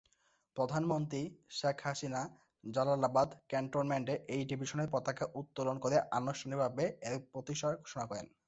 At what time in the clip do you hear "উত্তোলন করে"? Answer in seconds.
5.41-5.97